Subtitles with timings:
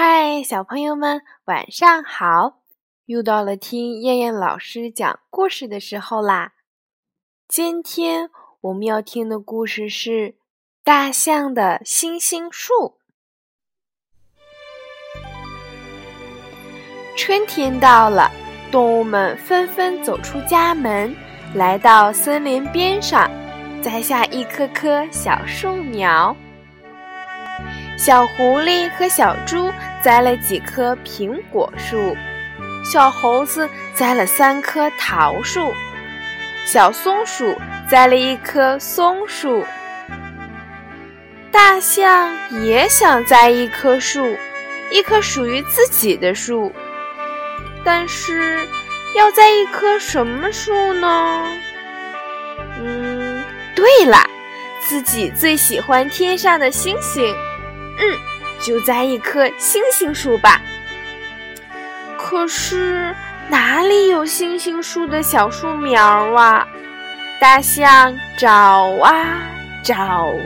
[0.00, 2.60] 嗨，小朋友们，晚上好！
[3.06, 6.52] 又到了听燕燕老师讲故事的时候啦。
[7.48, 8.30] 今天
[8.60, 10.10] 我们要听的故事是
[10.84, 12.72] 《大象的星星树》。
[17.16, 18.30] 春天到了，
[18.70, 21.12] 动物们纷纷走出家门，
[21.56, 23.28] 来到森林边上，
[23.82, 26.36] 栽下一棵棵小树苗。
[27.98, 29.68] 小狐狸和小猪
[30.02, 32.16] 栽了几棵苹果树，
[32.90, 35.72] 小猴子栽了三棵桃树，
[36.66, 37.56] 小松鼠
[37.88, 39.64] 栽了一棵松树。
[41.50, 44.36] 大象也想栽一棵树，
[44.90, 46.72] 一棵属于自己的树，
[47.84, 48.66] 但是
[49.16, 51.44] 要栽一棵什么树呢？
[52.80, 53.42] 嗯，
[53.74, 54.18] 对了，
[54.80, 57.34] 自己最喜欢天上的星星。
[57.98, 58.16] 嗯，
[58.60, 60.60] 就栽一棵星星树吧。
[62.18, 63.14] 可是
[63.48, 66.02] 哪里有星星树的小树苗
[66.34, 66.66] 啊？
[67.40, 68.50] 大象找
[69.02, 69.42] 啊
[69.82, 69.94] 找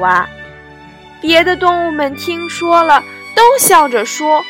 [0.00, 0.28] 啊，
[1.20, 3.02] 别的动物们听说了，
[3.34, 4.44] 都笑着说：“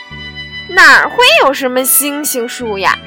[0.69, 2.98] 哪儿会有什么星星树呀？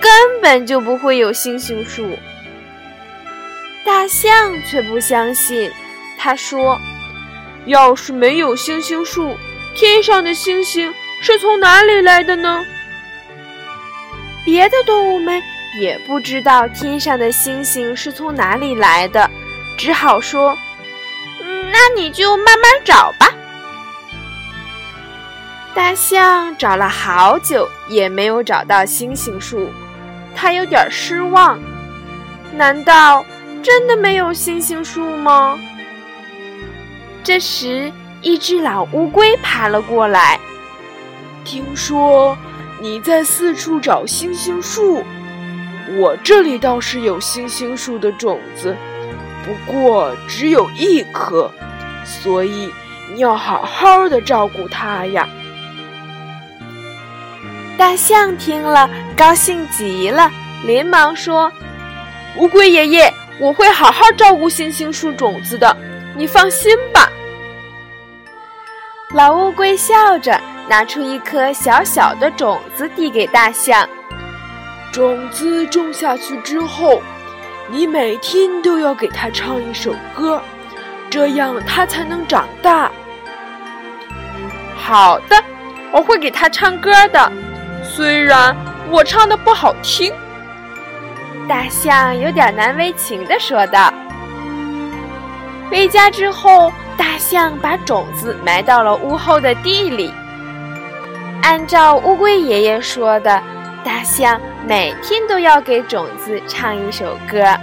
[0.00, 2.18] 根本就不会有星星树。”
[3.84, 5.70] 大象却不相信，
[6.16, 6.80] 他说。
[7.66, 9.38] 要是没有星星树，
[9.74, 12.64] 天上的星星是从哪里来的呢？
[14.44, 15.42] 别的动物们
[15.80, 19.28] 也不知道天上的星星是从哪里来的，
[19.76, 20.56] 只好说
[21.42, 23.28] ：“嗯，那你就慢慢找吧。”
[25.74, 29.68] 大象找了好久也没有找到星星树，
[30.36, 31.58] 它有点失望。
[32.52, 33.26] 难道
[33.60, 35.58] 真的没有星星树吗？
[37.24, 37.90] 这时，
[38.24, 40.40] 一只老乌龟爬了过来。
[41.44, 42.36] 听说
[42.80, 45.04] 你在四处找星星树，
[45.98, 48.74] 我这里倒是有星星树的种子，
[49.44, 51.52] 不过只有一颗，
[52.02, 52.72] 所以
[53.12, 55.28] 你要好好的照顾它呀。
[57.76, 60.30] 大象听了，高兴极了，
[60.64, 61.52] 连忙说
[62.38, 65.76] ：“乌龟爷爷，我会好好照顾星星树种子的。”
[66.16, 67.03] 你放心吧，
[69.14, 70.36] 老乌龟笑着
[70.68, 73.88] 拿出一颗小小的种子递给大象。
[74.92, 77.00] 种子种下去之后，
[77.68, 80.42] 你每天都要给它唱一首歌，
[81.08, 82.90] 这样它才能长大。
[84.76, 85.40] 好的，
[85.92, 87.32] 我会给它唱歌的，
[87.84, 88.56] 虽然
[88.90, 90.12] 我唱的不好听。
[91.48, 93.94] 大象有点难为情地说道。
[95.70, 100.12] 回家之后，大象把种子埋到了屋后的地里。
[101.42, 103.42] 按照乌龟爷爷说的，
[103.84, 107.58] 大象每天都要给种子唱一首歌。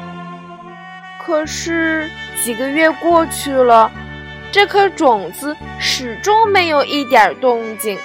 [1.23, 2.09] 可是
[2.43, 3.89] 几个月过去了，
[4.51, 7.97] 这颗种子始终没有一点动静。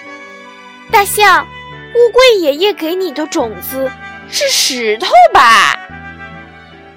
[0.90, 1.46] 大象，
[1.94, 3.90] 乌龟爷爷给你的种子
[4.28, 5.74] 是石头吧？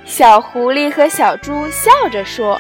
[0.06, 2.60] 小狐狸和小猪笑着说。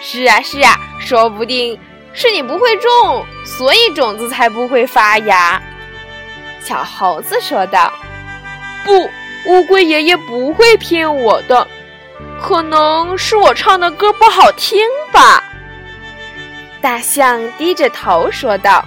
[0.00, 1.78] 是啊是啊，说不定
[2.12, 5.60] 是你不会种，所以种子才不会发芽。
[6.60, 7.92] 小猴子说道
[8.84, 9.08] ：“不，
[9.46, 11.66] 乌龟爷爷不会骗我的，
[12.42, 14.80] 可能是我唱的歌不好听
[15.12, 15.44] 吧。”
[16.80, 18.84] 大象低着头说道：“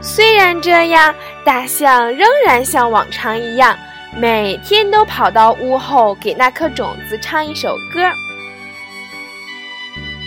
[0.00, 3.76] 虽然这样，大象仍然像往常一样，
[4.16, 8.10] 每天都跑到屋后给那颗种子唱一首歌。”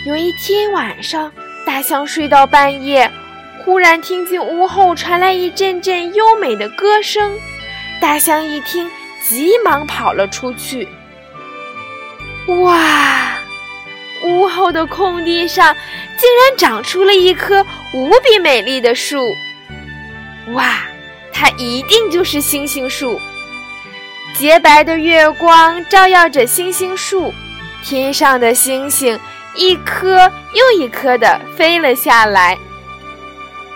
[0.08, 1.30] 有一天晚上，
[1.66, 3.12] 大象睡到半夜，
[3.62, 7.30] 忽然听见屋后传来一阵阵优美的歌声。
[8.00, 8.90] 大象一听，
[9.22, 10.88] 急忙跑了出去。
[12.46, 13.36] 哇！
[14.24, 15.76] 屋后的空地上
[16.16, 19.36] 竟然长出了一棵无比美丽的树。
[20.54, 20.84] 哇！
[21.34, 23.20] 它一定就是星星树。
[24.32, 27.30] 洁白的月光照耀着星星树，
[27.84, 29.20] 天上的星星。
[29.58, 32.56] 一颗又一颗的飞了下来，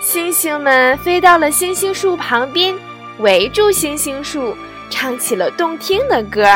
[0.00, 2.72] 星星们飞到了星星树旁边，
[3.18, 4.56] 围住星星树，
[4.88, 6.46] 唱起了动听的歌。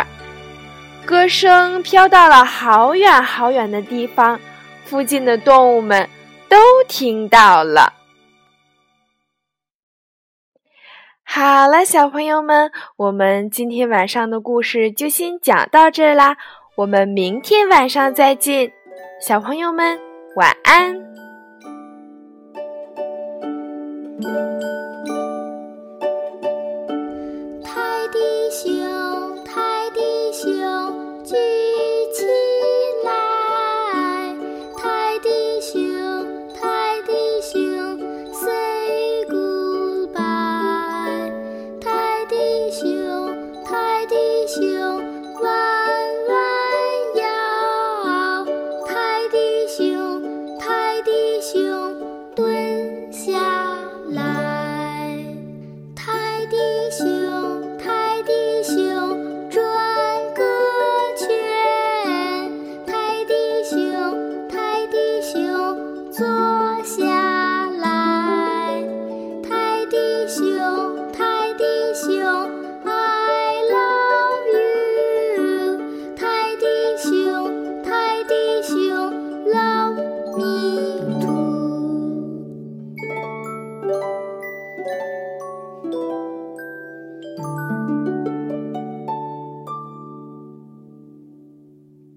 [1.05, 4.39] 歌声飘到了好远好远的地方，
[4.85, 6.09] 附近的动物们
[6.49, 6.57] 都
[6.87, 7.95] 听到了。
[11.25, 16.37] 好了，小朋友们，我们今天晚上的故事就先讲到这啦，
[16.77, 18.73] 我们明天晚上再见。
[19.21, 19.99] 小朋友们，
[20.37, 20.95] 晚安。
[27.65, 28.19] 泰迪
[28.51, 30.01] 熊，泰迪
[30.33, 31.35] 熊，举
[32.13, 32.25] 起
[33.05, 34.35] 来，
[34.77, 35.96] 泰迪熊。